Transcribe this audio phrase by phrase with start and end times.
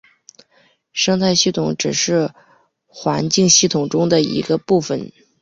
[0.91, 2.33] 生态系统只是
[2.87, 5.11] 环境系统中的一个部分。